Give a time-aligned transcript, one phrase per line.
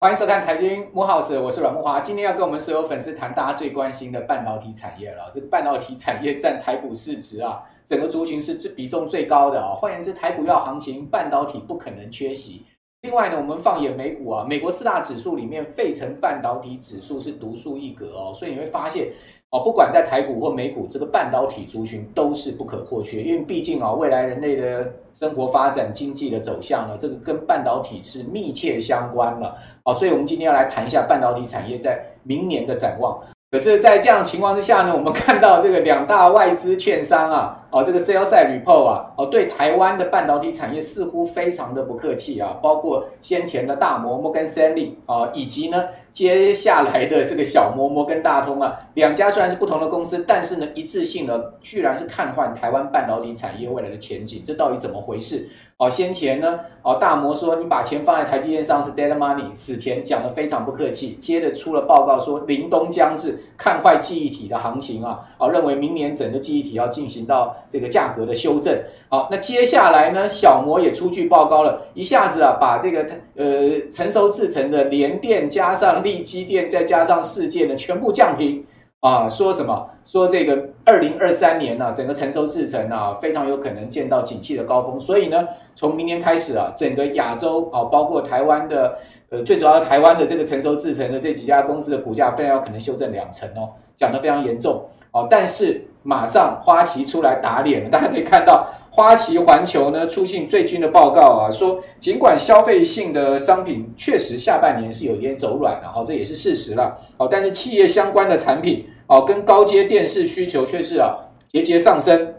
[0.00, 1.98] 欢迎收看《财经木 House》，我是阮木华。
[1.98, 5.28] 今天要跟我们所有粉丝谈大家最关心的半导体产业了。
[5.34, 9.74] 这半导体产业占台股市值啊，整个族群是最比重最高的啊。
[9.74, 12.64] 换言之，台股要行情，半导体不可能缺席。
[13.02, 18.32] 另外呢，我们放眼美股啊，美国四大指数里面，费城半导体指数是独树一格哦。
[18.32, 19.08] 所以你会发现
[19.50, 23.22] 哦，不管在台股或美股，这个半导体族群都是不可或缺。
[23.22, 29.54] 因为毕竟啊，未来人类的生活发展、经济的走向呢，这个跟半导体是密切相关的。
[29.84, 33.18] 哦，所以我们今天要来谈一下半导体产业在明年的展望。
[33.50, 55.48] 可是，在这样情况之下呢，我们看到这个两大外资券商啊，哦，这个 sales report 啊，哦，对台湾的半导体产业似乎非常的不客气啊，包括先前的大摩摩根士丹利啊，以及呢接下来的这个小摩摩根大通啊，两家虽然是不同的公司，但是呢一致性呢居然是看坏台湾半导体产业未来的前景，这到底怎么回事？
[55.76, 61.12] 哦，先前呢，哦，大摩说你把钱放在台积电上是 dead money，死钱讲得非常不客气。
[61.20, 68.78] 接着出了报告说凛冬将至，看坏记忆体的行情啊，哦，认为明年整个记忆体要进行到这个价格的修正。
[69.08, 73.06] 好，那接下来呢，小摩也出具报告了，一下子啊，把这个
[73.36, 78.64] 呃成熟制成的联电加上力积电再加上世界呢，全部降平。
[79.00, 79.88] 啊，说什么？
[80.04, 84.98] 说这个二零二三年呢、啊，整个成熟制成啊，非常有可能见到景气的高峰。
[84.98, 88.98] 所以呢，从明年开始啊，整个亚洲啊，包括台湾的，
[89.30, 94.82] 呃，最主要台湾的这个成熟制成的这几家公司的股价，非常有可能修正两成哦，讲得非常严重。
[95.12, 98.66] 哦、啊，但是马上花旗出来打脸了， 大家可以看到。
[98.90, 111.14] 花旗环球呢出信最近的报告啊，说尽管消费性的商品确实下半年是有点走软的，哦，这也是事实了，哦，但是企业相关的产品，哦，跟高阶电视需求却是啊
[111.46, 112.34] 节节上升，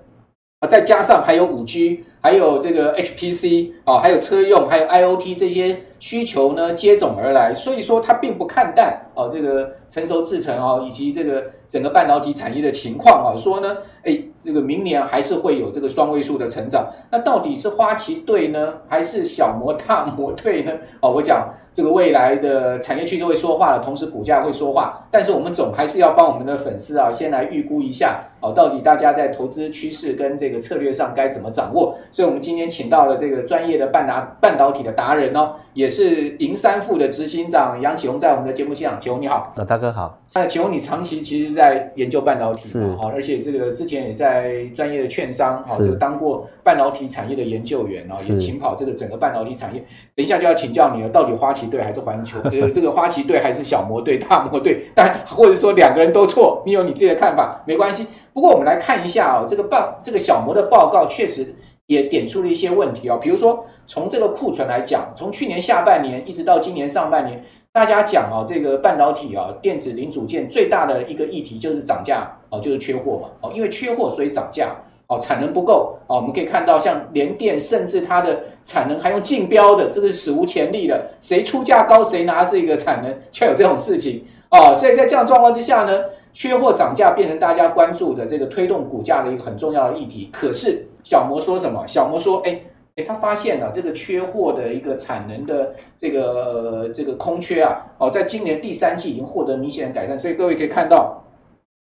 [0.59, 14.19] 啊，再加上还有五 G，还有这个 HPC，啊，还有车用，还有 IoT 这些需求呢接踵而来，所以说它并不看淡哦这个成熟制程哦以及这个整个半导体产业的情况啊，说呢，哎。
[14.41, 20.71] 这个明年还是会有这个双位数的成长，那到底是花旗对呢，还是小摩大摩对呢？
[21.01, 31.97] 哦，我讲这个未来的产业趋势会说话的同时股价会说话，但是我们总还是要帮我们的粉丝啊，先来预估一下哦，到底大家在投资趋势跟这个策略上该怎么掌握？
[32.09, 40.19] 所以，我们今天请到了这个专业的半达半导体的达人哦，也是银三富的执行长杨启宏，在我们的节目现场，启宏你好，老大哥好。
[40.35, 49.79] 那启宏，你长期其实在研究半导体是哈，而且这个之前也在专业的券商哈，这个当过半导体产业的研究员啊，也勤跑这个整个半导体产业。
[50.15, 52.39] 等一下就要请教你了，到底花旗队还是环球？
[52.51, 54.85] 呃，这个花旗队还是小摩队、大摩队？
[54.93, 58.05] 但或者说两个人都错，你有你自己的看法，没关系。
[58.31, 61.55] 不过我们来看一下哦，这个报这个小摩的报告确实
[61.89, 67.43] 也点出了一些问题啊，比如说从这个库存来讲，从去年下半年一直到今年上半年。
[67.71, 74.75] 大家讲啊，这个半导体啊，电子零组件最大的一个议题就是涨价哦，就是缺货嘛哦，因为缺货所以涨价
[75.07, 85.99] 哦，产能不够哦，我们可以看到像联电，甚至它的产能还用竞标的，这个是史无前例的，谁出价高谁拿这个产能，却有这种事情哦，所以在这样状况之下呢，
[86.39, 90.29] 缺货涨价变成大家关注的这个推动股价的一个很重要的议题。
[90.31, 91.85] 可是小摩说什么？
[91.85, 92.61] 小摩说，哎
[92.95, 93.03] 哎。
[93.03, 101.21] 他发现了这个缺货的一个产能的这个呃这个空缺啊，哦，在今年第三季已经获得明显的改善，所以各位可以看到，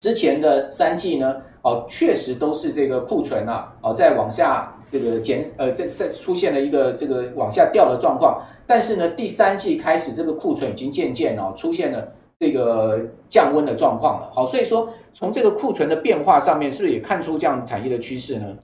[0.01, 18.57] 之前的三季呢，哦，确实都是这个库存啊，哦，在往下这个减呃，这这出现了一个这个往下掉的状况，但是呢，第三季开始这个库存已经渐渐哦出现了这个降温的状况了，好，所以说从这个库存的变化上面，是不是也看出这样产业的趋势呢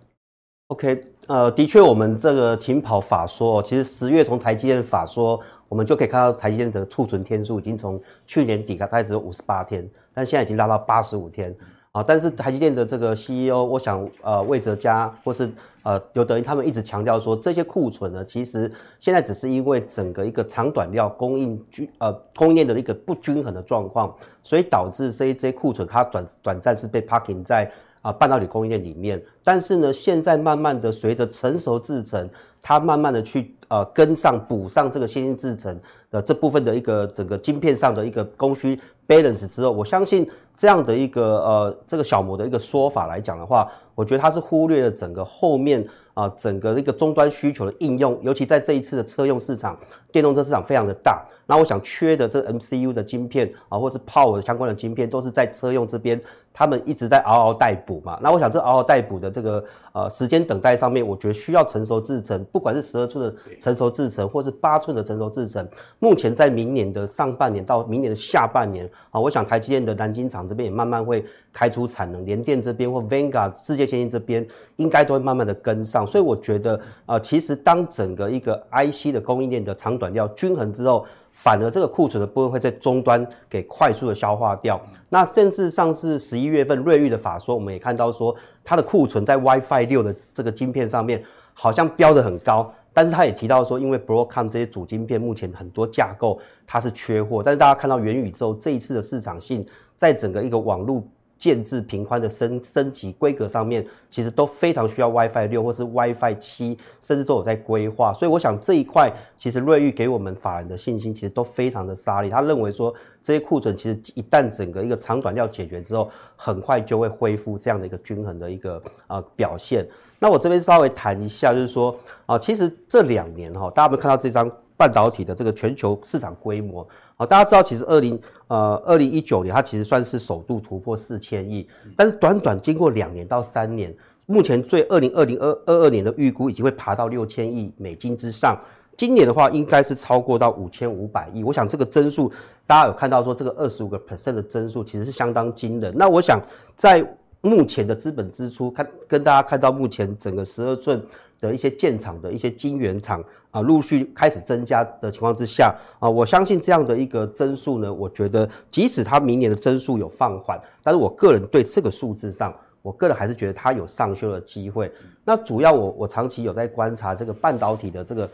[0.69, 5.39] ？OK，呃，的确，我们这个勤跑法说，其实十月从台积电法说，
[5.69, 11.55] 我们就可以看到台积电这个库存天数已经从去年底开始只有五十八天，但现在已经拉到八十五天
[11.97, 12.03] 啊。
[12.07, 15.49] 但是台积电的这个 CEO，我想，呃，魏哲家或是
[15.83, 27.71] 呃刘德音他们一直强调说，这些库存呢，其实现在只是因为整个一个长短料供应均呃供应链的一个不均衡的状况，所以导致这一这些库存它短短暂是被 parking 在。
[28.03, 32.29] 啊，半导体供应链里面，但是呢，现在慢慢的随着成熟制程，
[32.61, 35.79] 它慢慢的去呃跟上补上这个先进制程
[36.09, 45.85] 的这部分的一个整个晶片上的一个供需 balance 之后，我相信这样的一个呃这个小模的一个说法来讲的话，我觉得它是忽略了整个后面
[46.17, 49.77] 啊整个一个终端需求的应用，尤其在这一次的车用市场，
[50.11, 56.19] 电动车市场非常的大，那我想缺的这 MCU 的晶片啊，或是 Power 相关的晶片，都是在车用这边。
[56.59, 65.67] 他们一直在嗷嗷待哺嘛，那我想这嗷嗷待哺的这个呃时间等待上面，我觉得需要成熟制程，不管是十二寸的成熟制程，或是八寸的成熟制程，
[65.99, 71.23] 目前在明年的上半年到明年的下半年啊，我想台积电的南京厂这边也慢慢会
[71.53, 74.43] 开出产能，联电这边或 Vanguard 世界先进这边
[74.77, 81.05] 应该都会慢慢的跟上，所以我觉得啊，其实当整个一个 IC 的供应链的长短料均衡之后。
[81.39, 84.81] 反而这个库存的部分会在终端给快速的消化掉。
[85.09, 91.23] 那甚至上次十一月份瑞昱的法说，我们也看到说它的库存在 WiFi 六的这个晶片上面
[91.53, 99.63] 好像标得很高，但是他也提到说，因为 Broadcom 这些主晶片目前很多架构它是缺货，但是大家看到元宇宙这一次的市场性，
[99.95, 101.03] 在整个一个网络。
[101.37, 108.13] 建置频宽的升升级规格上面，其实都非常需要 WiFi 六或是 WiFi 七，甚至都有在规划。
[108.13, 112.29] 所以我想这一块，其实瑞昱给我们法人的信心，其实都非常的沙利。
[112.29, 112.93] 他认为说，
[113.23, 119.87] 这些库存其实一旦整个一个长短料解决之后，很快就会恢复这样的一个均衡的一个呃表现。
[120.19, 121.95] 那我这边稍微谈一下，就是说
[122.25, 124.51] 啊，其实这两年哈，大家有没有看到这张？
[124.77, 133.91] 半导体的这个全球市场规模，好，大家知道，其实二零呃二零一九年，它其实算是首度突破四千亿，但是短短经过两年到三年，
[134.27, 138.55] 目前最二零二零二二二年的预估已经会爬到六千亿美金之上，
[138.95, 141.43] 今年的话应该是超过到五千五百亿。
[141.43, 142.31] 我想这个增速，
[142.67, 145.91] 大家有看到说这个二十五个 percent 的增速其实是相当惊人。
[145.97, 146.39] 那我想
[146.75, 147.03] 在
[147.41, 151.03] 目前的资本支出，看跟大家看到目前整个十二寸。
[151.39, 164.91] 的一些建厂的一些晶圆厂啊，陆续开始增加的情况之下啊，我相信这样的一个增速呢，我觉得即使它明年的增速有放缓，但是我个人对这个数字上，我个人还是觉得它有上修的机会。
[165.23, 168.29] 那主要我我长期有在观察这个半导体的这个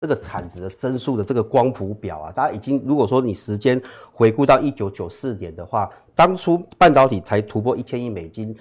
[0.00, 3.80] 这个产值的增速的这个光谱表啊，大家已经如果说你时间
[4.12, 8.54] 回顾到一九九四年的话，当初半导体才突破一千亿美金。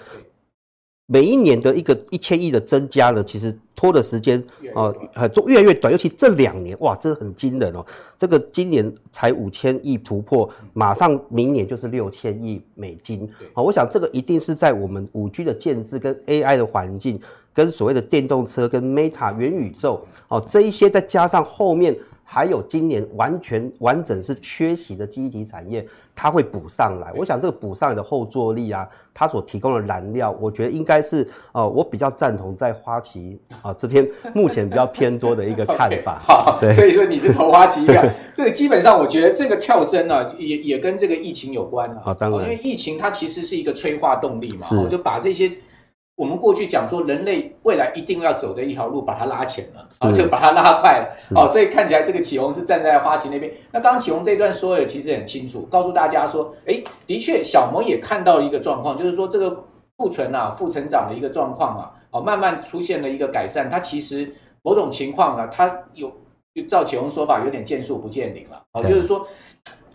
[1.10, 4.44] 每一年的一个一千亿的增加呢，其实拖的时间
[4.76, 7.86] 啊，很多越来越短，尤其这两年，哇，真的很惊人哦。
[8.18, 13.28] 这个今年才五千亿突破，马上明年就是六千亿美金。
[13.54, 17.18] 好，我想这个一定是在我们五 G 的建制跟 AI 的环境，
[17.54, 21.98] 跟所谓的电动车跟 Meta 元宇宙，哦，这一些再加上后面。
[22.30, 27.14] 还有今年完全完整是缺席的记忆体产业，它会补上来。
[27.16, 36.20] 我想这个补上来的后坐力啊，它所提供的燃料，我觉得应该是呃，我比较赞同在花旗啊这边目前比较偏多的一个看 法。
[36.22, 42.02] okay, 好，对，所以说你是投花旗一样， 这个基本上我觉得这个跳升呢、啊，也也跟这个疫情有关啊。
[42.04, 45.50] 好，当然，因为疫情它其实是一个催化动力嘛，我就把这些。
[46.18, 53.54] 我们过去讲说，人类未来一定要走的一条路，把它拉前了啊，就把它拉快了哦，所以看起来这个启宏是站在花旗那边。
[53.72, 59.64] 那刚刚启宏这一段说的其实很清楚，告诉大家说，哎，的确小摩也看到了一个状况，就是说这个
[59.96, 63.70] 库存啊、负成长的一个状况啊，哦，慢慢出现了一个改善。
[63.70, 64.34] 它其实
[64.64, 66.12] 某种情况啊，它有
[66.56, 69.28] 就照启宏说法，有点见树不见林了哦，就是说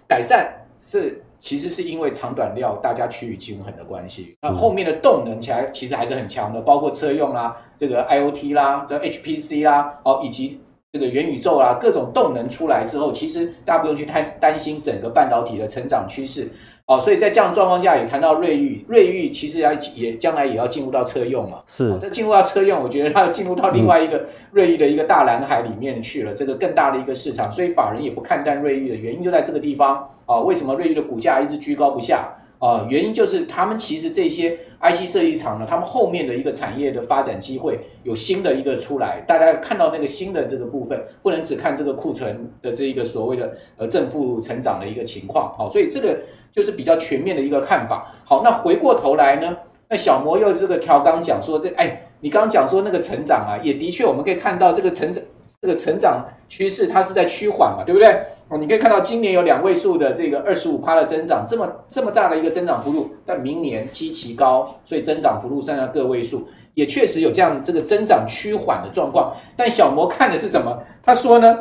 [0.06, 1.20] 改善是。
[1.42, 10.60] 其实是因为长短料大家趋于均衡的关系，那后面的动能起来其实还是很强的，包括车用啦、这个 IOT 啦、这 HPC 啦，哦，以及
[10.92, 16.48] 这个元宇宙啦，各种动能出来之后，其实大家不用去太担心整个半导体的成长趋势。
[16.92, 21.62] 哦，所以在这样状况下，也谈到瑞玉，瑞玉其实要也将来也要进入到车用嘛。
[21.66, 30.40] 是，这进入到车用，我觉得它要进入到另外一个瑞玉的一个大蓝海里面去了，这个更大的一个市场，所以法人也不看淡瑞玉的原因就在这个地方啊。
[30.40, 32.28] 为什么瑞玉的股价一直居高不下
[32.58, 32.86] 啊？
[32.90, 45.55] 原因就是他们其实这些 IC 设计厂呢，他们后面的一个产业的发展机会有新的一个出来，大家看到那个新的这个部分，不能只看这个库存的这一个所谓的呃正负成长的一个情况。
[45.56, 46.19] 好，所以这个。
[46.53, 48.12] 就是比较全面的一个看法。
[48.27, 49.56] 好，那回过头来呢，
[49.89, 55.24] 那小摩又这个调刚讲说这，哎，你刚讲说那个成长啊，也的确我们可以看到这个成长
[55.62, 58.08] 这个成长趋势它是在趋缓嘛，对不对？
[58.48, 69.32] 哦，你可以看到今年有两位数的这个二十五趴的增长，这么这么大的一个增长幅度，但明年基期高，所以增长幅度上下个位数，也确实有这样这个增长趋缓的状况。
[69.56, 70.76] 但小摩看的是什么？
[71.00, 71.56] 他说呢，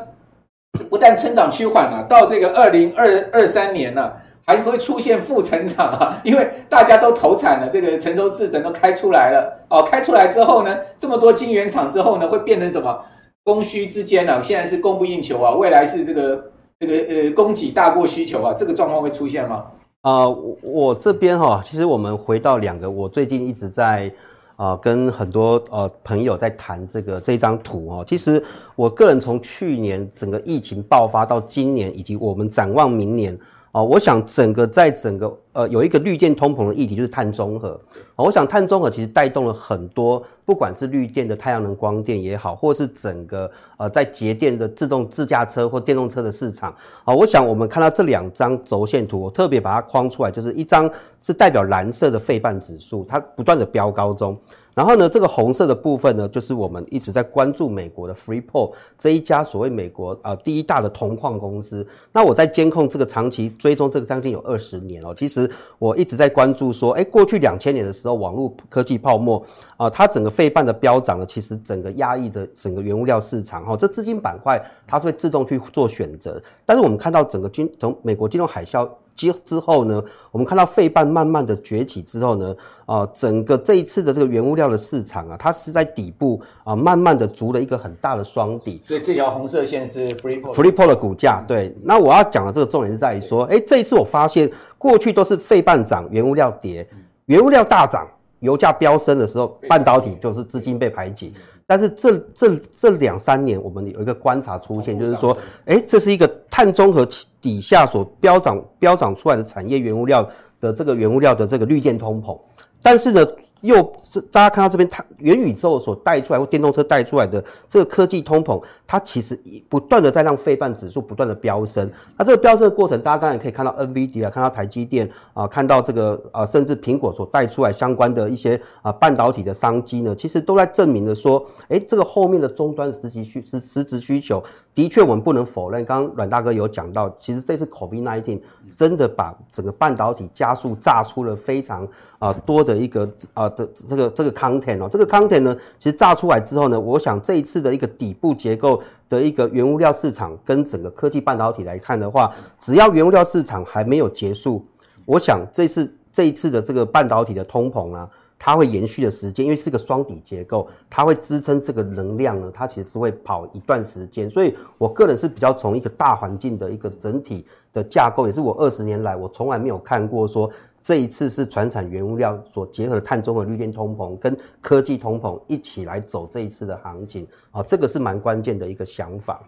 [0.90, 4.14] 不但成长趋缓了，到这个二零二二三年呢、啊。
[4.44, 9.84] 还会出现负成长啊，因为大家都投产了，这个成熟制程都开出来了哦。
[9.84, 13.06] 开出来之后呢，这么多晶圆厂之后呢，会变成什么？
[13.44, 14.42] 供需之间呢、啊？
[14.42, 16.44] 现在是供不应求啊，未来是这个
[16.80, 19.66] 这个呃供给大过需求啊，这个状况会出现吗？
[20.02, 24.12] 啊、我我这边哈、哦，其实我们回到两个，我最近一直在
[24.56, 28.04] 啊、跟很多呃朋友在谈这个这张图哦。
[28.06, 28.44] 其实
[28.76, 33.38] 我个人从去年整个疫情爆发到今年，以及我们展望明年。
[33.72, 37.80] 哦，我想整个在整个呃，有一个绿电通膨的议题，就是碳中和。
[38.18, 46.76] 我想碳中和其实带动了很多，不管是绿电的太阳能光电也好，或是整个呃在节电的自动自驾车或电动车的市场。
[47.06, 54.38] 啊，我想我们看到这两张轴线图，我特别把它框出来，就是一张是代表蓝色的费半指数，它不断的飙高中。
[54.74, 61.86] 然后呢，这个红色的部分呢，就是我们一直在关注美国的 Freeport 这一家所谓美国啊、呃、第一大的铜矿公司。
[62.14, 65.14] 那我在监控这个长期追踪这个将近有二十年哦。
[65.14, 69.44] 其实我一直在关注说，哎，过去两千年的时候，网络科技泡沫
[69.76, 73.78] 啊、它整个费半的飙涨呢，其实整个压抑着整个原物料市场哈、哦。
[73.78, 78.90] 这资金板块它是会自动去做选择，但是我们看到整个金从美国金融海啸。
[79.16, 88.82] 之之后呢，我们看到费半慢慢的崛起之后呢，啊，整个这一次的这个原物料的市场啊，它是在底部啊，慢慢的筑了一个很大的双底。
[88.88, 91.44] 所以这条红色线是 Freeport Freeport 的股价。
[91.48, 96.88] 对，那我要讲的这个重点是在于说，哎，这一次我发现过去都是费半涨，原物料跌，
[97.26, 98.08] 原物料大涨，
[98.40, 101.34] 油价飙升的时候，半导体就是资金被排挤。
[101.72, 107.08] 但是这这这两三年，我们有一个观察出现，就是说，哎，这是一个碳中和
[107.40, 112.38] 底下所飙涨飙涨出来的产业原物料的这个原物料的这个绿电通膨，
[112.82, 113.26] 但是呢。
[113.62, 119.40] 又这大家看到这边，它元宇宙所带出来或电动车带出来的这个科技通膨，它其实
[119.70, 121.90] 不断的在让费半指数不断的飙升。
[122.18, 135.86] 那这个飙升的过程，大家当然可以看到 NVD 啊，看到台积电啊，看到这个啊，甚至苹果所带出来相关的一些啊半导体的商机呢，其实都在证明的说，哎，这个后面的终端实际需实实质需求，的确我们不能否认。
[135.86, 138.42] 刚刚阮大哥有讲到，其实这次 COVID-19
[138.76, 141.88] 真的把整个半导体加速炸出了非常
[142.18, 143.51] 啊多的一个啊。
[143.56, 154.66] 的这个这个 content 哦，这个 content 呢，其实炸出来之后呢，我想这一次的一个底部结构的一个原物料市场跟整个科技半导体来看的话，只要原物料市场还没有结束，
[155.06, 170.50] 我想这次这一次的这个半导体的通膨啊，它会延续的时间，因为是个双底结构，它会支撑这个能量呢，它其实是会跑一段时间，所以我个人是比较从一个大环境的一个整体的架构，也是我二十年来我从来没有看过说。
[170.84, 179.42] 这一次是传产原物料所结合的碳中和、绿电通膨跟科技通膨一起来走这一次的行情啊，这个是蛮关键的一个想法。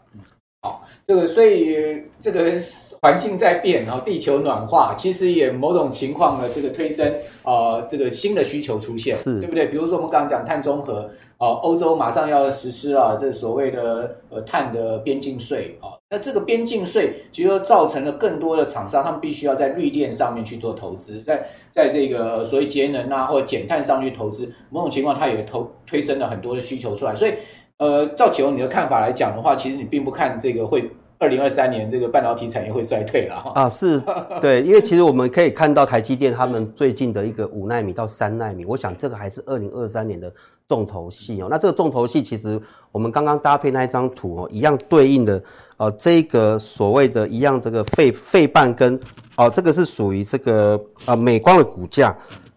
[0.61, 2.53] 好，这个所以这个
[3.01, 7.05] 环境在变，然后地球暖化，其实也某种情况呢，这个推升
[7.41, 9.65] 啊、呃，这个新的需求出现，是对不对？
[9.67, 11.09] 比如说我们刚刚讲碳中和。
[11.43, 27.33] 哦，欧洲马上要实施啊，这所谓的呃碳的边境税啊，那这个边境税其实造成了更多的厂商，他们必须要在绿电上面去做投资，在在这个所谓节能啊或者减碳上去投资，某种情况它也投推升了很多的需求出来，所以
[27.79, 30.89] 呃，赵启你的看法来讲的话，其实你并不看这个会。
[31.23, 33.97] 二零二三年这个半导体产业会衰退了哈啊，是
[34.41, 40.29] 对， 因为其实我们可以看到台积电他们最近的一个五纳米到三纳米，我想这个还是二零二三年的
[40.67, 41.47] 重头戏哦。
[41.49, 42.59] 那这个重头戏其实
[42.91, 45.41] 我们刚刚搭配那一张图哦，一样对应的
[45.77, 48.99] 呃这个所谓的一样这个费费半跟
[49.37, 52.13] 哦这个是属于这个呃美光的股价。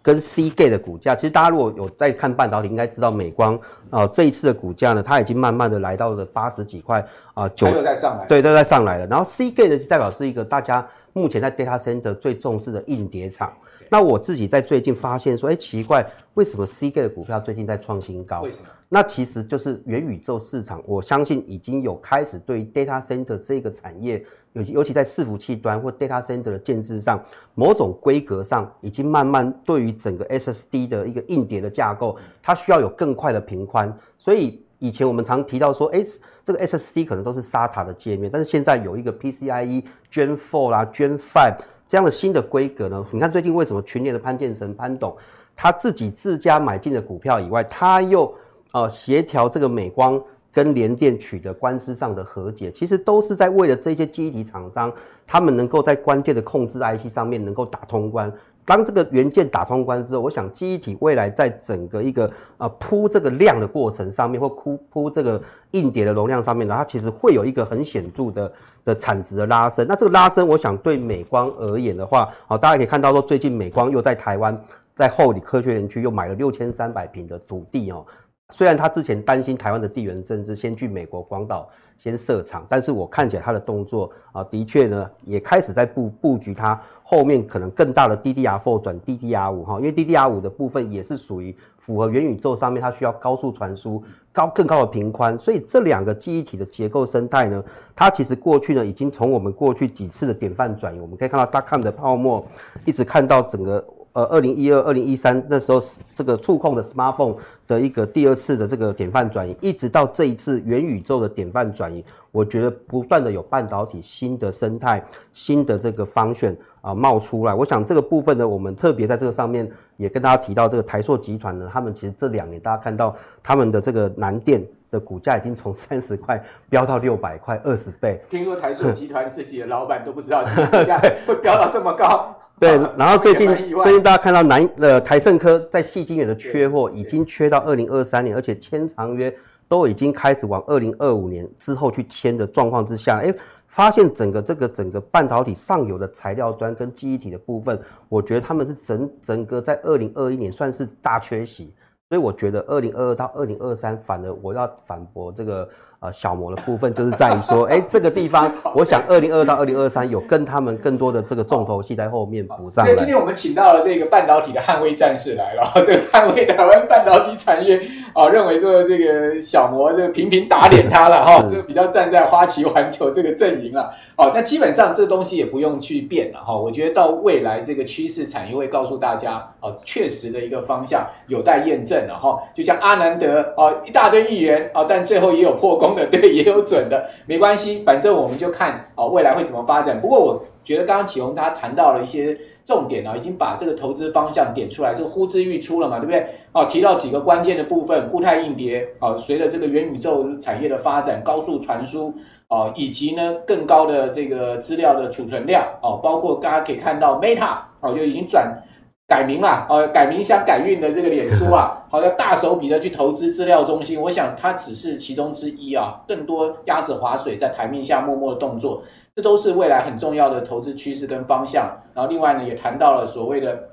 [0.07, 3.57] 跟 Seagate 的股价，其实大家如果有在看半导体，应该知道美光
[3.91, 9.07] 啊、呃、这一次的股价呢，它已经慢慢的来到了八十几块啊，九、呃、又在上来，对，都在上来了。
[9.09, 13.53] 然后 Seagate 代表是一个大家目前在 Data Center 最重视的硬碟厂。
[13.89, 18.43] 那我自己在最近发现说，哎，奇怪，为什么 Seagate 的股票最近在创新高？
[18.43, 18.65] 为什么？
[18.91, 24.25] 那其实就是元宇宙市场，我相信已经有开始对于 Data Center 这个产业。
[24.53, 27.23] 尤其尤其在伺服器端或 data center 的建制上，
[27.55, 33.95] 某种规格上已经慢慢对于整个 SSD 的一个硬碟的架构，它需要有更快的频宽。
[34.17, 36.03] 所以以前我们常提到说，哎，
[36.43, 43.05] 这个 SSD 可能都是 SATA 的界面，但是现在有一个 PCIe Gen 4啦、Gen 5这样的新的规格呢。
[43.13, 45.15] 你看最近为什么群联的潘建成潘董
[45.57, 48.33] 他自己自家买进的股票以外，他又
[48.73, 50.23] 呃协调这个美光。
[50.53, 54.91] 跟联电取得官司上的和解，其实都是在为了这些记忆体厂商，
[55.27, 58.33] 他们能够在关键的控制 IC 上面能够打通关。
[58.65, 65.39] 当这个元件打通关之后，我想记忆体未来在整个一个呃铺这个量的过程上面，或铺铺这个
[65.73, 68.51] 硬碟的容量上面呢，它其实会有一个很显著的
[68.83, 69.87] 的产值的拉升。
[69.87, 74.59] 那这个拉升，我想对美光而言的话，好，大家可以看到说，最近美光又在台湾
[74.97, 78.05] 在后里科学园区又买了六千三百平的土地哦。
[78.51, 97.63] 虽然他之前担心台湾的地缘政治，先去美国广岛先设厂，但是我看起来他的动作啊，的确呢也开始在布布局他后面可能更大的 DDR4 转 DDR5 哈，因为 DDR5 的部分也是属于符合元宇宙上面它需要高速传输、高更高的频宽，所以这两个记忆体的结构生态呢，
[97.97, 102.47] 它其实过去呢已经从我们过去几次的典范转移，我们可以看到 Dotcom 的泡沫，
[102.85, 103.85] 一直看到整个。
[104.17, 105.79] 呃，二零一二、二零一三那时候，
[106.15, 115.05] 这个触控的 smartphone 的一个第二次的这个典范转移，一直到这一次元宇宙的典范转移，我觉得不断的有半导体新的生态、
[115.35, 117.53] 新的这个方选啊冒出来。
[117.53, 128.21] 我想这个部分呢，我们特别在这个上面也跟大家提到，这个台硕集团呢，他们其实这两年大家看到他们的这个南电的股价已经从三十块飙到六百块，二十倍。
[128.29, 132.35] 听说台塑集团自己的老板都不知道这个 股价会飙到这么高。
[132.59, 133.47] 对， 然后最近
[133.83, 139.35] 最近大家看到南呃台盛科在细晶圆的缺货已经缺到二零二三年，而且签长约
[139.69, 143.35] 都已经开始往二零二五年之后去签的状况之下，哎，
[143.67, 147.79] 发现整个这个整个半导体上游的材料端跟记忆体的部分，
[148.09, 151.75] 我觉得他们是整整个在二零二一年算是大缺席，
[152.09, 155.69] 所以我觉得二零二二到二零二三，反而我要反驳这个。
[156.01, 162.85] 呃，小摩的部分就是在于说，哎，这个地方， 我想二零二二到二零二三有跟他们更多的这个重头戏在后面补上。
[162.85, 167.81] 所以今天我们请到了这个半导体的捍卫战士来了，这个捍卫台湾半导体产业
[168.13, 173.91] 啊，认为说这个小摩这个频频打脸他了哈，这个比较站在花旗环球这个阵营了。
[174.17, 176.55] 哦，那基本上这东西也不用去变了哈。
[176.55, 182.39] 我觉得到未来这个趋势产业会告诉大家，哦，确实的一个方向有待验证了哈。
[182.55, 185.86] 就像阿南德哦，一大堆议员哦，但最后也有破功。
[185.95, 190.01] 对，也有准的， 没关系，反正我们就看哦，未来会怎么发展。
[190.01, 196.27] 不过我觉得刚刚启宏他谈到了一些重点啊，已经把这个投资方向点出来，就呼之欲出了嘛，对不对？
[196.53, 202.13] 哦，提到几个关键的部分，固态硬碟哦，随着这个元宇宙产业的发展，高速传输
[202.49, 208.63] 哦，以及呢更高的这个资料的储存量哦，包括大家可以看到 Meta 哦，就已经转。
[209.09, 218.83] 改名啦，呃，改名想改运的这个脸书啊， 好像大手笔的去投资资料中心，我想它只是其中之一啊，更多鸭子划水在台面下默默的动作，
[219.15, 221.83] 这都是未来很重要的投资趋势跟方向。
[221.95, 223.69] 然后另外呢，也谈到了所谓的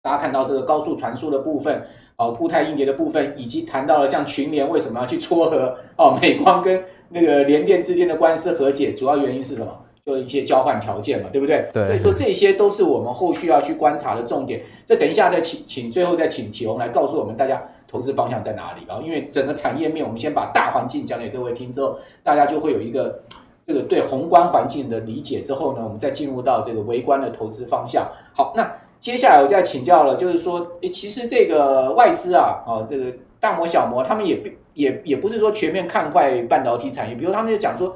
[0.00, 1.82] 大家看到这个高速传输的部分，
[2.16, 9.66] 哦，固态硬碟的部分，以及谈到了像群联为什么要去撮合哦，美光跟那个联电之间的官司和解，主要原因是什么？
[10.08, 11.68] 做一些交换条件嘛，对不对？
[11.70, 11.84] 对。
[11.84, 14.62] 所以说这些都是我们后续要去观察的重点。
[14.86, 18.98] 这等一下再请请最后再请启宏来告诉我们大家投资方向在哪里啊？
[19.04, 23.20] 因为整个产业面，我们先把大环境讲给各位听之后，大家就会有一个
[23.66, 25.42] 这个对宏观环境的理解。
[25.42, 28.10] 之后呢，我们再进入到这个微观的投资方向。
[28.32, 34.40] 好，那接下来我再请教了，就是说，诶，其实这个外资啊，哦，这个大摩小摩他们也
[34.72, 37.94] 也也不是说全面看坏半导体产业，比如他们就讲说。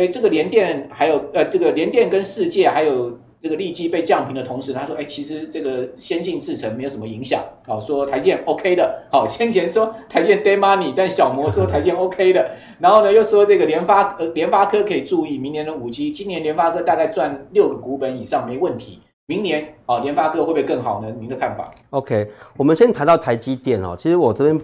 [0.00, 7.44] 哎，这个联电还有呃，这个联电跟世界还有这个利基被降评的同时，他说，哎，其实这个先进制程没有什么影响。
[7.66, 9.02] 好，说台积 OK 的。
[9.12, 12.50] 好，先前说台积 dead money，但小摩说台积 OK 的。
[12.78, 19.00] 然后呢，又说这个联发呃联发科可以注意明年的五 G，今年联发科大概赚六个股本以上没问题。
[19.26, 21.14] 明年啊，联发科会不会更好呢？
[21.20, 23.94] 您的看法？OK，我们先谈到台积电哦。
[23.98, 24.58] 其实我这边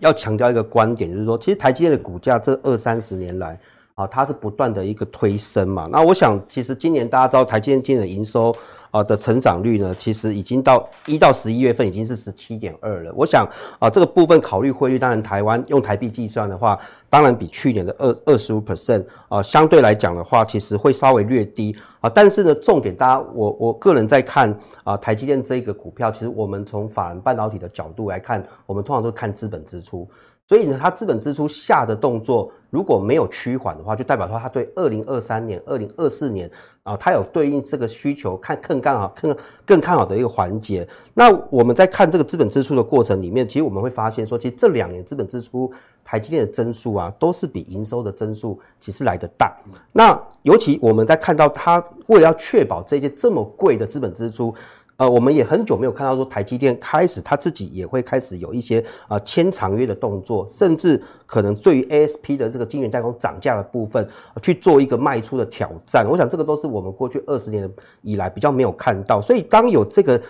[0.00, 3.56] 要强调一个观点，就是说，其实台积电的股价这二三十年来。
[3.94, 5.86] 啊，它是不断的一个推升嘛。
[5.90, 8.54] 那我想，其实今年大家知道台积电今年的营收
[8.90, 13.12] 啊的成长率呢，其实已经到一到十一月份已经是十七点二了。
[13.14, 13.46] 我想
[13.78, 16.78] 啊，这个部分考虑汇率，当然台湾用台币计算的话，
[17.10, 22.08] 当然比去年的二二十五 percent 啊，相对来讲的话，其实会稍微略低啊。
[22.08, 30.08] 但是呢，重点大家我我个人在看啊，台积电这一个股票，其实我们从法人半导体的角度来看，我们通常都看资本支出。
[30.48, 36.50] 所以呢，它资本支出下的动作如果没有趋缓的话，就代表说它对二零二三年、二零二四年
[36.82, 40.86] 啊，它有对应这个需求看更看好、更更看好的一个环节。
[41.14, 45.72] 那我们在看这个资本支出的过程里面，其实我们会发现说，其实这两年资本支出
[46.04, 49.56] 台积电的增速啊，都是比营收的增速其实来得大。
[49.92, 54.54] 那尤其我们在看到它为了要确保这些这么贵的资本支出。
[54.96, 64.06] 呃，我们也很久没有看到说台积电开始它自己也会开始有一些啊签长约的动作，甚至可能对于 ASP 的这个晶圆代工涨价的部分
[64.40, 66.06] 去做一个卖出的挑战。
[66.08, 67.68] 我想这个都是我们过去二十年
[68.02, 69.20] 以来比较没有看到。
[69.20, 70.20] 所以当有这个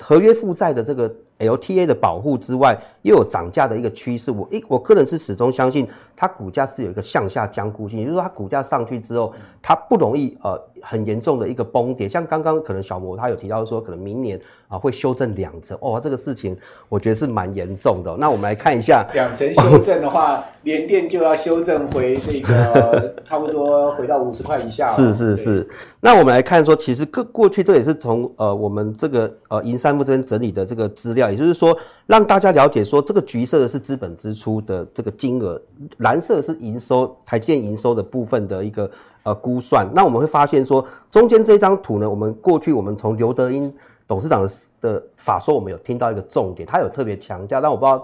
[0.00, 4.30] 合约负债的这个 LTA 的保护之外，又有涨价的一个趋势。
[4.30, 12.08] 我一我个人是始终相信它股价是有一个向下僵固性，也就是说它股价上去之后，它不容易呃很严重的一个崩跌。
[12.08, 16.56] 像刚刚可能小摩他有提到说，可能明年啊会修正两成哦，这个事情
[16.88, 18.16] 我觉得是蛮严重的。
[18.18, 24.86] 那我们来看一下，两成修正的话，联电就要修正回这个 差不多回到五十块以下。
[24.90, 25.68] 是是是。
[26.00, 35.60] 那我们来看说，其实过过去这也是从呃我们这个呃银山部这边整理的这个资料，也就是说让大家了解说，这个橘色的是资本支出的这个金额，
[35.98, 38.90] 蓝色是营收台积电营收的部分的一个
[39.22, 39.86] 呃估算。
[39.94, 43.72] 那我们会发现说，中间这张图呢，我们过去我们从刘德英
[44.06, 47.98] 董事长的的法说，我们有听到一个重点，他有特别强调，但我不知道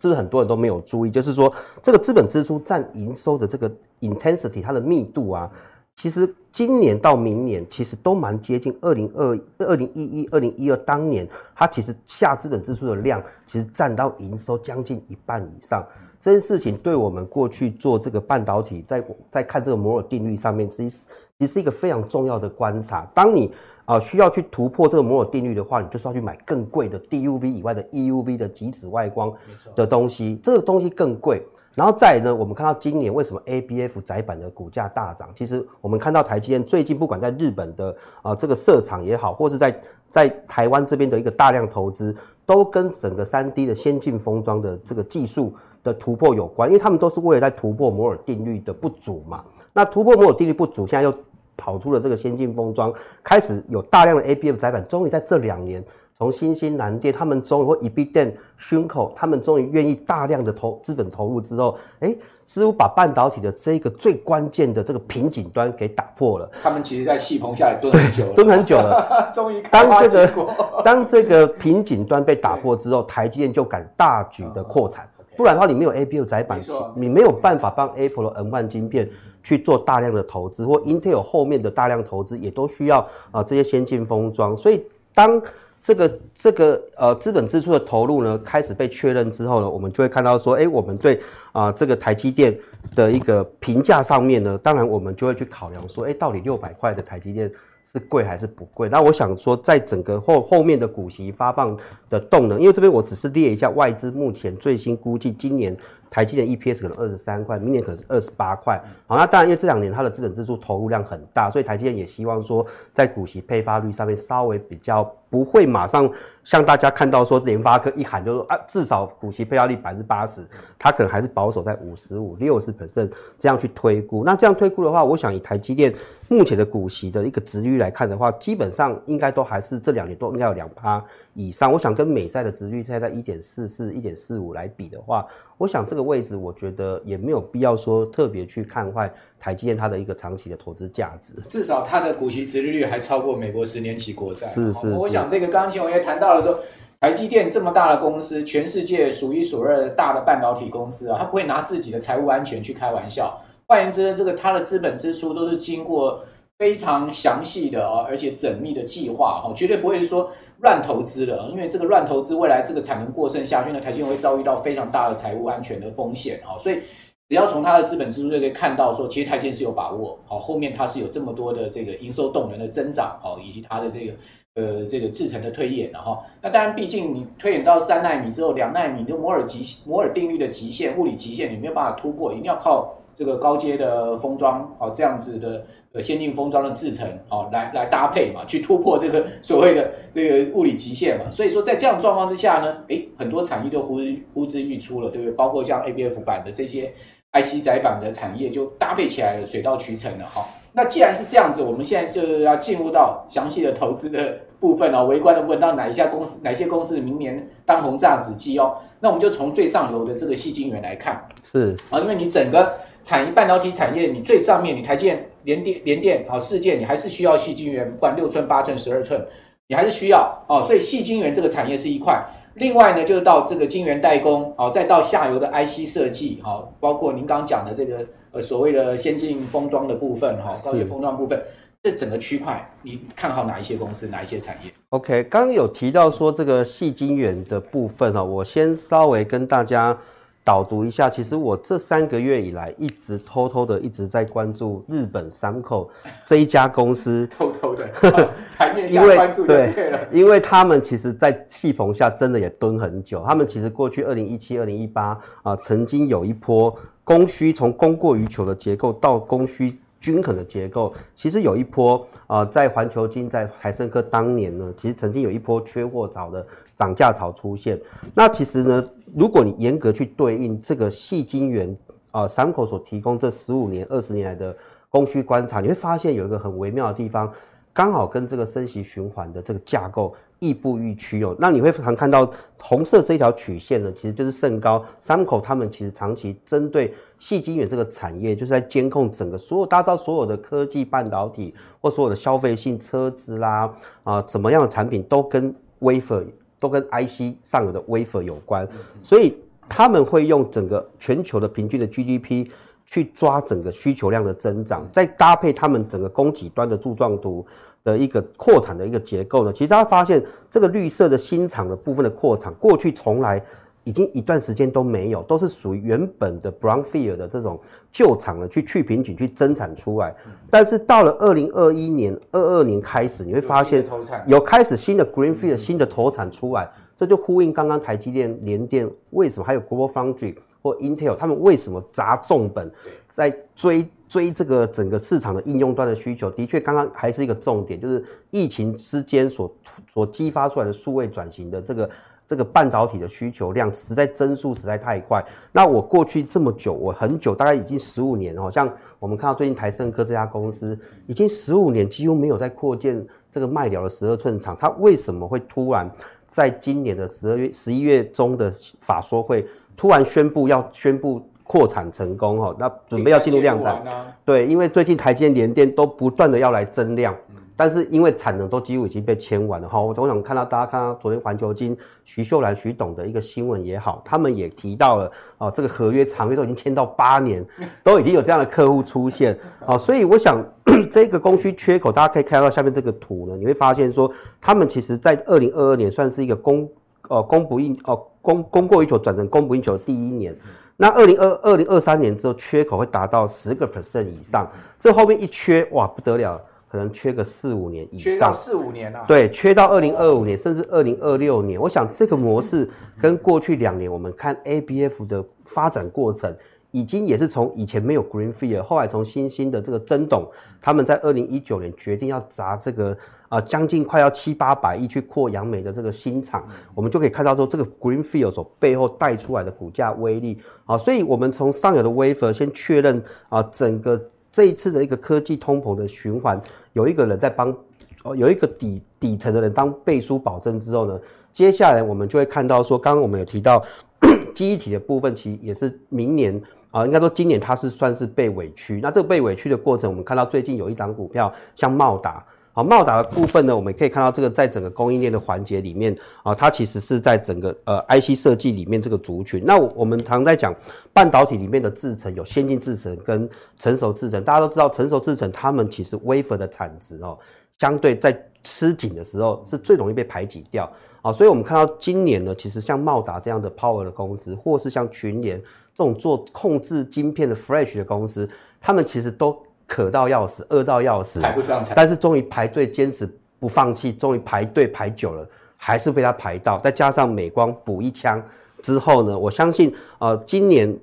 [0.00, 5.50] 是不是很多人都没有注意，就是说这个资本支出占营收的这个 intensity，它的密度啊。
[5.96, 15.84] 其实今年到明年，其实都蛮接近二零二二零一一、二零一二当年，它其实下资本支出的量，其实占到营收将近一半以上。
[16.20, 21.06] 这件事情对我们过去做这个半导体，在在看这个摩尔定律上面，其实
[21.38, 23.08] 其实是一个非常重要的观察。
[23.14, 23.52] 当你
[23.84, 29.32] 啊需要去突破这个摩尔定律的话，你就是要去买更贵的 DUV 以外的 EUV 的极紫外光
[29.74, 31.42] 的东西，这个东西更贵。
[31.74, 35.30] 然后再呢，我们看到今年为什么 ABF 载板的股价大涨？
[35.34, 39.80] 其实我们看到台积电最近不管在日本的啊、这个设厂也好，或是在
[40.10, 49.42] 在台湾这边的一个大量投资，都跟整个 3D 的先进封装的这个技术的突破有关，因为他们都是为了在突破摩尔定律的不足嘛。
[49.72, 51.14] 那突破摩尔定律不足，现在又
[51.56, 52.92] 跑出了这个先进封装，
[53.24, 55.82] 开始有大量的 ABF 载板，终于在这两年。
[56.22, 62.14] 从新兴、蓝电，他们终于或 Ibiden、Shunko，他们终于愿意大量的投资本投入之后，哎，
[62.46, 66.48] 似乎把半导体的这个最关键的这个瓶颈端给打破了。
[66.62, 69.32] 他们其实，在戏棚下也蹲很久了， 蹲很久了。
[69.34, 75.08] 终于当这个当这个瓶颈端被打破之后，台积电就敢大举的扩产。
[75.36, 76.60] 不然的话，你没有 ABF 载板，
[76.94, 79.10] 你没有办法帮 Apple 的 N 万晶片
[79.42, 84.54] 去做大量的投资，或 Intel 后面的大量投资也都需要啊这些先进封装。
[84.54, 85.40] 所以当
[85.82, 91.16] 这个这个呃资本支出的投入呢，开始被确认之后呢，我们就会看到说，哎，我们对
[91.50, 92.56] 啊、呃、这个台积电
[92.94, 97.50] 的一个评价上面呢，当然我们就会去考量说，哎，到底六百块的台积电
[97.84, 98.88] 是贵还是不贵？
[98.88, 101.76] 那我想说，在整个后后面的股息发放
[102.08, 105.76] 的动能，因为这边我只是列一下外资目前最新估计，今年
[106.12, 108.78] 台积电 EPS 可能二十三块，明年可能是二十八块。
[109.06, 115.10] 好，那当然因为这两年它的资本支出投入量很大，所以台积电也希望说，在股息配发率上面稍微比较。
[115.32, 116.06] 不会马上
[116.44, 120.46] 像大家看到说联发科一喊就说啊，至少股息配发率百分之八十，
[120.78, 124.24] 它可能还是保守在五十五、六十 percent 这样去推估。
[124.24, 125.90] 那这样推估的话，我想以台积电
[126.28, 131.02] 目前的股息的一个值率来看的话，基本上应该都还是这两年都应该有两趴
[131.34, 131.72] 以上。
[131.72, 135.26] 我想跟美债的殖利率现在在一点四四、一点四五来比的话，
[135.58, 139.12] 我想这个位置我觉得也没有必要说特别去看坏。
[139.38, 144.46] 台积电它的一个长期的投资价值，至少它的股息殖利率还超过美国十年期国债。
[144.46, 146.60] 是是，是，我想这个刚刚秦王爷谈到了说，
[147.00, 153.36] 台积电这么大的公司，全世界数一数二的大的半导体公司啊，它不会拿自己的财务安全去开玩笑。
[153.66, 156.24] 换言之，这个它的资本支出都是经过
[156.62, 161.48] 非常详细的哦，而且缜密的计划，哈，绝对不会说乱投资的。
[161.50, 166.80] 因为这个乱投资，未来这个产能过剩下去呢，台积电会遭遇到非常大的财务安全的风险，哈，所以。
[167.28, 174.12] 只要从它的资本支出就可以看到，说其实台积电是有把握，好，后面它是有这么多的这个营收动能的增长，好，以及它的这个
[174.56, 191.30] 呃这个制程的推演，然后那当然毕竟你推演到三奈米之后，两奈米就摩尔极摩尔定律的极限，物理极限你没有办法突破，一定要靠这个高阶的封装，好，这样子的呃先进封装的制程，好，来来搭配嘛，去突破这个所谓的这个物理极限嘛。
[191.30, 194.00] 所以说在这样状况之下呢，诶，很多产业就呼
[194.34, 195.34] 呼之欲出了，对不对？
[195.34, 196.92] 包括像 ABF 版的这些。
[197.32, 200.46] IC 载板的产业就搭配起来了，水到渠成了哈。
[200.74, 208.76] 那既然是这样子，我们现在就要进入到详细的投资的部分哦，围观的部分到哪一家公司，哪些公司明年当红炸子鸡哦？
[209.00, 219.22] 那我们就从最上游的这个细晶圆来看，是啊，因为你整个产业半导体产业，你最上面你台积电、联电、联电啊、世界，你还是需要细晶圆，不管六寸、八寸、十二寸，
[219.68, 220.62] 你还是需要哦。
[220.62, 222.22] 所以细晶圆这个产业是一块。
[222.54, 231.42] 另外呢，就是到这个晶圆代工，好，再到下游的 IC 设计，好，包括您刚刚讲的这个呃所谓的先进封装的部分，哈，高铁封装部分，
[231.82, 239.96] 这整个区块，你看好哪一些公司，哪一些产业？OK，刚刚有提到说这个细晶圆的部分哈，我先稍微跟大家
[240.44, 245.88] 导读一下，其实我这三个月以来一直偷偷的一直在关注日本 SUMCO
[246.26, 247.88] 这一家公司，偷偷的，
[248.58, 253.22] 台面下关注就对因为他们其实，在气棚下真的也蹲很久。
[253.24, 256.74] 他们其实过去二零一七、二零一八啊，曾经有一波
[257.04, 266.44] 供需从供过于求的结构到供需均衡的结构，其实有一波啊，在环球金、在海胜科当年呢，其实曾经有一波缺货潮的
[266.76, 267.80] 涨价潮出现。
[268.12, 268.84] 那其实呢，
[269.14, 271.74] 如果你严格去对应这个细晶圆
[272.10, 274.54] 啊三口所提供这十五年、二十年来的
[274.90, 277.32] 供需观察，你会发现有一个很微妙的地方，
[277.72, 280.14] 刚好跟这个升息循环的这个架构。
[280.42, 282.28] 亦步亦趋哦，那你会常看到
[282.60, 296.24] 红色这条曲线呢，其实就是盛高 SUMCO 他们其实长期针对细晶圆这个产业，就是在监控整个所有打造所有的科技半导体或所有的消费性车子啦啊，什么样的产品都跟 wafer
[296.58, 298.66] 都跟 IC 上游的 wafer 有关，
[299.00, 299.36] 所以
[299.68, 302.48] 他们会用整个全球的平均的 GDP
[302.84, 307.46] 去抓整个需求量的增长，再搭配他们整个供给端的柱状图。
[307.84, 313.42] 的一个扩产的一个结构呢，其实大家发现这个绿色的新厂的部分的扩产，过去从来
[313.84, 317.58] 已经一段时间都没有，都是属于原本的 brownfield 的这种
[317.90, 320.14] 旧厂呢去去瓶颈去增产出来。
[320.48, 323.84] 但是到了二零二一年、二二年开始，你会发现
[324.26, 332.70] 有开始新的 greenfield 新的投产出来，这就呼应刚刚台积电、联电为什么还有 Global Foundry 或 Intel 他们为什么砸重本
[333.10, 333.88] 在追。
[334.12, 339.50] 追这个整个市场的应用端的需求，的确刚刚还是一个重点，就是疫情之间所
[339.90, 341.88] 所激发出来的数位转型的这个
[342.26, 345.24] 这个半导体的需求量，实在增速实在太快。
[345.50, 355.90] 那我过去这么久，我很久，大概已经十五年哦，像我们看到最近台胜科这家公司，已经十五年几乎没有在扩建这个卖掉的十二寸厂，它为什么会突然
[356.28, 361.26] 在今年的十二月十一月中的法说会突然宣布要宣布？
[361.44, 363.82] 扩产成功哈，那准备要进入量产。
[364.24, 367.14] 对，因为最近台积电、联电都不断的要来增量，
[367.56, 369.80] 但是因为产能都几乎已经被签完了哈。
[369.80, 377.44] 我总想看到大家看到昨天环球金徐秀兰、徐董的一个新闻也好，他们也提到了啊，这个合约长约都已经签到八年，
[377.84, 380.42] 都已经有这样的客户出现啊，所以我想
[380.90, 386.68] 这个供需缺口，大家可以看到下面这个图呢，你会发现说，他们其实在二零二二年算是一个供
[387.08, 390.34] 呃供不应哦供供过于求转成供不应求的第一年。
[390.76, 398.12] 那二零二二零二三年之后，缺口会达到十个 percent 以上，这后面一缺，哇，不得了，可能缺个四五年以上。
[398.12, 399.04] 缺到四五年啊？
[399.06, 401.60] 对，缺到二零二五年，甚至二零二六年。
[401.60, 402.68] 我想这个模式
[403.00, 406.34] 跟过去两年我们看 ABF 的发展过程。
[406.72, 410.26] 已经也是从以前没有 Greenfield，后来从新兴的这个曾董，
[410.60, 412.96] 他们在二零一九年决定要砸这个
[413.28, 426.40] 啊将近快要七八百亿去扩杨梅的这个新厂，我们就可以看到说这个 Greenfield 所背后带出来的股价威力啊，所以我们从上游的 Wafer 先确认啊，整个这一次的一个科技通膨的循环，
[426.72, 427.54] 有一个人在帮，
[428.02, 430.98] 哦，有一个底底层的人当背书保证之后呢，
[431.34, 433.62] 接下来我们就会看到说，刚刚我们有提到
[434.34, 436.40] 记忆体的部分，其实也是明年。
[436.72, 438.80] 啊，应该说今年它是算是被委屈。
[438.82, 442.24] 那这个被委屈的过程，我们看到最近有一档股票，像茂达。
[442.54, 449.42] 啊，茂达的部分呢，我们可以看到这个在整个供应链的环节里面，啊，它其实是在整个呃 IC 设计里面这个族群。
[449.42, 450.54] 那我们常在讲
[450.92, 454.22] 半导体里面的制程有先进制程跟成熟制程。
[454.22, 457.18] 大家都知道，成熟制程他们其实 wafer 的产值哦，
[457.58, 460.70] 相对在吃紧的时候是最容易被排挤掉。
[461.00, 465.42] 啊，所以我们看到今年呢，其实像茂达这样的 power 的公司，或是像群联
[465.74, 468.28] 这种做控制晶片的 flash 的公司，
[468.60, 473.08] 他们其实都渴到要死，饿到要死，排不上场，但是终于排队坚持
[473.38, 476.58] 不放弃，终于排队排久了，还是被他排到。
[476.58, 478.22] 再加上美光补一枪
[478.62, 480.78] 之后呢，我相信，呃，今年。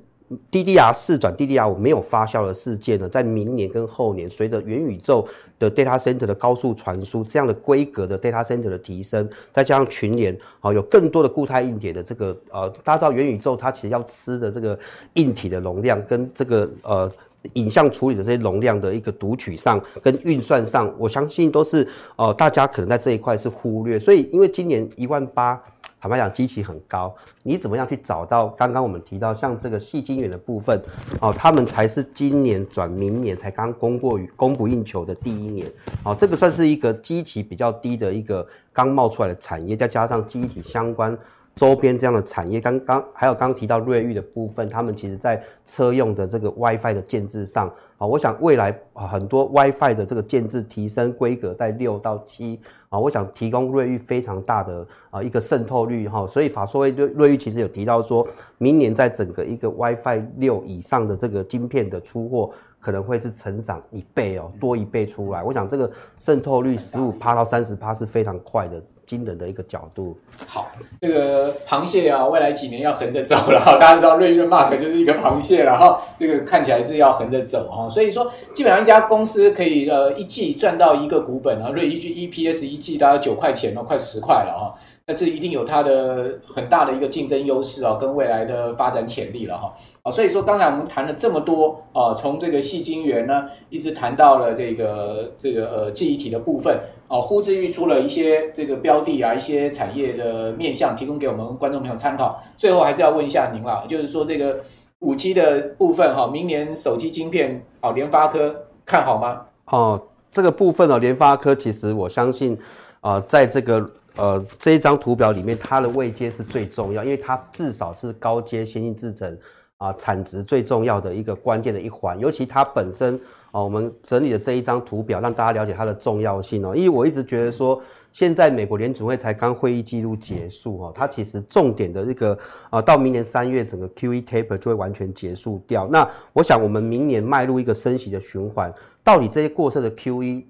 [0.51, 14.77] DDR 四转 DDR 五没有发酵的事件呢，在明年跟后年，随着元宇宙的 data center 的高速传输，这样的规格的 data center 的提升，再加上群联啊，有更多的固态硬碟的这个呃，大家知道元宇宙它其实要吃的这个
[15.13, 17.11] 硬体的容量，跟这个呃
[17.53, 25.61] 影像处理的这些容量的一个读取上，跟运算上，我相信都是呃大家可能在这一块是忽略，所以因为今年一万八。
[26.01, 28.47] 坦白讲，基期很高，你怎么样去找到？
[28.47, 30.81] 刚刚我们提到像这个细晶圆的部分，
[31.19, 35.69] 哦，他们才是今年转明年才刚供过于供不应求的第一年，
[36.05, 41.17] 哦，这个算是一个基期比较低的一个刚冒出来的产业，再加上基体相关
[41.59, 47.67] 周边这样的产业，刚刚还有刚刚提到瑞昱的部分，他们其实在车用的这个 WiFi 的建制上
[47.97, 58.25] 啊，我想未来很多 WiFi 的这个建制提升规格在六到七啊，我想提供瑞昱非常大的啊一个渗透率哈，所以法说瑞瑞昱其实有提到说，
[58.57, 62.53] 明年在整个一个 WiFi 六以上的这个晶片的出货。
[62.81, 65.43] 可能会是成长一倍哦，多一倍出来。
[65.43, 70.15] 我想这个渗透率十五趴到三十趴是非常快的、惊人的一个角度。
[70.45, 70.67] 好，
[71.01, 73.59] 这个螃蟹啊，未来几年要横着走了。
[73.79, 77.89] 大家知道瑞昱 Mark 就是一个螃蟹了哈，这个看起来是要横着走哈。
[77.89, 84.75] 所以说，基本上一家公司可以呃一季赚到一个股本啊，瑞昱 EPS 一季大概九块钱哦，快十块了哈。
[85.07, 89.73] 那这一定有它的很大的一个竞争优势啊，跟未来的发展潜力了哈。
[90.03, 102.41] 啊，所以说刚才我们谈了这么多啊，从这个细晶圆呢，一直谈到了这个这个呃记忆体的部分啊，呼之欲出了一些这个标的啊，一些产业的面向，提供给我们观众朋友参考。
[102.55, 104.61] 最后还是要问一下您了，就是说这个
[104.99, 109.41] 五 G 的部分哈，明年手机晶片啊，联发科看好吗？
[109.65, 112.57] 哦，这个部分呢，联发科其实我相信
[113.01, 113.89] 啊，在这个。
[114.15, 119.37] 呃，这一张图表里面，它的位阶是最重要，因为它至少是高阶先进制程
[119.77, 122.19] 啊产值最重要的一个关键的一环。
[122.19, 123.17] 尤其它本身
[123.51, 126.75] 哦，我们整理的这一张图表，让大家了解它的重要性哦。
[126.75, 127.81] 因为我一直觉得说，
[128.11, 132.37] 现在美国联储会才刚会议记录结束哦，它其实重点的这个
[132.69, 135.87] 啊，到明年三月整个 QE taper 就会完全结束掉。
[135.87, 140.43] 那我想，我们明年迈入一个升息的循环，到底这些过剩的 QE？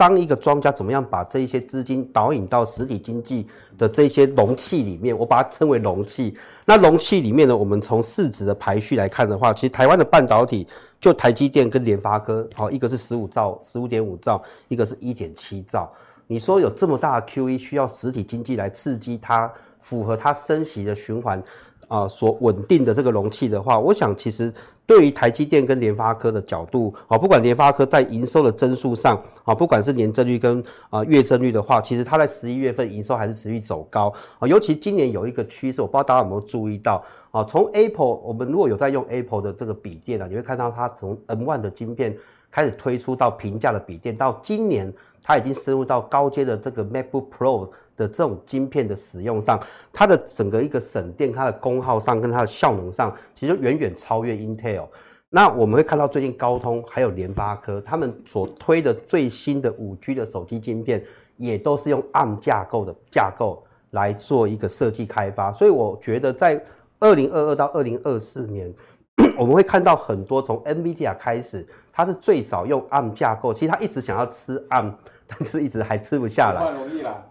[0.00, 6.34] 当一个庄家怎么样把这一些资金导引到实体经济的这些容器里面，我把它称为容器。
[6.64, 10.66] 那容器里面呢，我们从市值的排序来看的话，其实台湾的半导体
[11.02, 15.92] 就台积电跟联发科，好，一个是十五兆、十五点五兆，一个是一点七兆。
[16.26, 21.42] 你说有这么大的 QE 需要实体经济来刺激它，符合它升息的循环
[21.88, 24.52] 啊，所稳定的这个容器的话，我想其实。
[24.86, 42.18] 对于台积电跟联发科的角度，啊，不管联发科在营收的增速上，啊，不管是年增率跟啊月增率的话，其实它在十一月份营收还是持续走高，啊，尤其今年有一个趋势，我不知道大家有没有注意到，啊，从 Apple，我们如果有在用 Apple 的这个笔电啊，你会看到它从 M1 的晶片
[42.50, 47.68] 开始推出到平价的笔电，到今年它已经深入到高阶的这个 MacBook Pro。
[48.00, 49.60] 的这种晶片的使用上，
[49.92, 54.86] 它的整个一个省电，它的功耗上跟它的效能上，其实远远超越 Intel。
[55.28, 61.04] 那我们会看到最近高通还有联发科，他们所推的最新的五 G 的手机晶片，
[61.36, 65.52] 也都是用 ARM 架构的架构来做一个设计开发。
[65.52, 66.60] 所以我觉得在
[66.98, 68.72] 二零二二到二零二四年，
[69.38, 74.92] 我们会看到很多从 NVIDIA 开始，它是最早用 ARM 架构，其实它一直想要吃 ARM，
[75.28, 76.72] 但是一直还吃不下来。
[76.72, 77.24] 容易啦。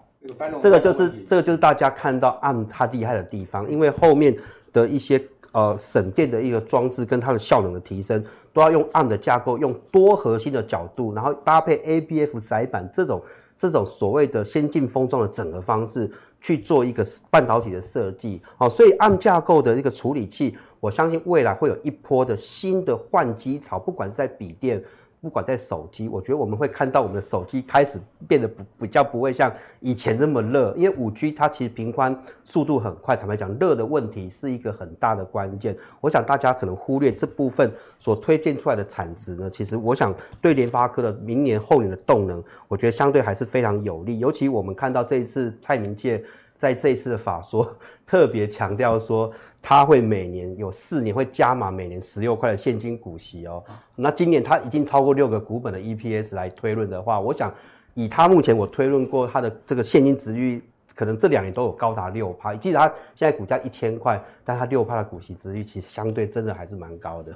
[0.61, 4.35] 这个就是这个就是大家看到 ARM 它厉害的地方，因为后面
[4.73, 5.21] 的一些
[5.53, 13.21] 呃省电的一个装置跟它的效能的提升，都要用 ARM 的架构，用多核心的角度，然后搭配 ABF 载板这种
[13.57, 18.41] 这种所谓的先进封装的整合方式去做一个半导体的设计。
[18.57, 24.83] 好，所以 ARM 架构的一个处理器，我相信未来会有一波的新的换机潮，不管是在笔电。
[25.21, 35.77] 不管在手机，我觉得我们会看到我们的手机开始变得不比较不会像以前那么热，因为五 G 它其实频宽速度很快，坦白讲，热的问题是一个很大的关键。
[35.99, 44.19] 我想大家可能忽略这部分所推荐出来的产值呢，其实我想对联发科的明年后年的动能，我觉得相对还是非常有利。
[44.19, 46.23] 尤其我们看到这一次蔡明介。
[46.59, 47.73] 在这一次的法说，
[48.05, 53.63] 特别强调说，他会每年有四年会加码每年十六块的现金股息哦。
[53.95, 57.49] 那今年他已经超过六个股本的 EPS 来推论的话，我想
[57.93, 60.61] 以他目前我推论过他的这个现金值率，
[60.93, 62.53] 可能这两年都有高达六趴。
[62.53, 67.33] 即使他现在股价一千块，但他六趴的股息值率其实相对真的还是蛮高的。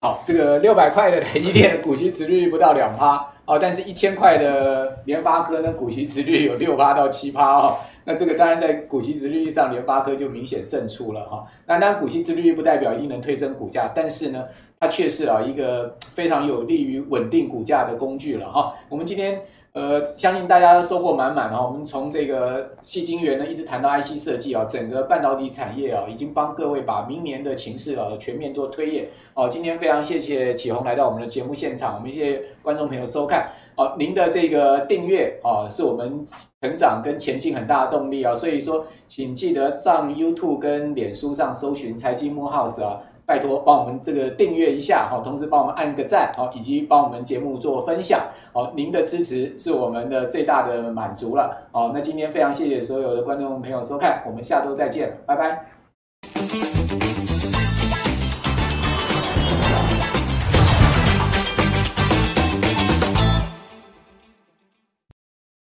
[0.00, 7.76] 好，这个六百块的台积电股息殖率不到两趴哦，但是一千块的联发科呢，股息殖率有六趴到七趴哦。
[8.04, 11.44] 那这个当然在股息殖率上，联发科就明显胜出了哈。
[11.66, 14.44] 那当然股息殖率不代表一定能推升股价，但是呢，
[14.78, 18.74] 它却是啊一个非常有利于稳定股价的工具了哈。
[18.88, 19.40] 我们今天。
[19.74, 21.64] 呃，相信大家收获满满啊！
[21.64, 29.08] 我们从这个矽晶圆呢，一直谈到 IC 设计啊，整个半导体产业啊，已经帮各位把明年的情势啊全面做推演。
[29.34, 33.50] 哦，今天非常谢谢启宏来到我们的节目现场，我们谢谢观众朋友收看。
[33.76, 36.24] 哦，您的这个订阅啊，是我们
[36.60, 43.00] 成长跟前进很大的动力啊，所以说请记得上 YouTube 跟脸书上搜寻财经慕 House 啊。
[43.28, 48.22] 拜托帮我们这个订阅一下，好，同时帮我们按个赞，好，以及帮我们节目做分享，
[48.54, 56.77] 好，您的支持是我们的最大的满足了，好，那今天非常谢谢所有的观众朋友收看，我们下周再见，拜拜。